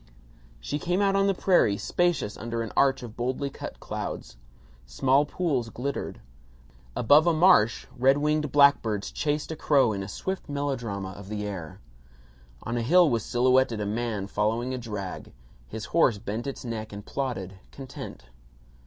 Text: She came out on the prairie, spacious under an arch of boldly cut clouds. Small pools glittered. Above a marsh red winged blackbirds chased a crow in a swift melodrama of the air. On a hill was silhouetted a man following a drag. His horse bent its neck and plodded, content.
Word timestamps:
She 0.59 0.79
came 0.79 0.99
out 0.99 1.15
on 1.15 1.27
the 1.27 1.35
prairie, 1.35 1.77
spacious 1.77 2.35
under 2.35 2.63
an 2.63 2.71
arch 2.75 3.03
of 3.03 3.15
boldly 3.15 3.51
cut 3.51 3.79
clouds. 3.79 4.35
Small 4.87 5.27
pools 5.27 5.69
glittered. 5.69 6.21
Above 6.95 7.27
a 7.27 7.33
marsh 7.33 7.85
red 7.95 8.17
winged 8.17 8.51
blackbirds 8.51 9.11
chased 9.11 9.51
a 9.51 9.55
crow 9.55 9.93
in 9.93 10.01
a 10.01 10.07
swift 10.07 10.49
melodrama 10.49 11.09
of 11.11 11.29
the 11.29 11.45
air. 11.45 11.81
On 12.63 12.77
a 12.77 12.81
hill 12.81 13.11
was 13.11 13.23
silhouetted 13.23 13.79
a 13.79 13.85
man 13.85 14.25
following 14.25 14.73
a 14.73 14.79
drag. 14.79 15.33
His 15.67 15.85
horse 15.93 16.17
bent 16.17 16.47
its 16.47 16.65
neck 16.65 16.91
and 16.91 17.05
plodded, 17.05 17.59
content. 17.71 18.23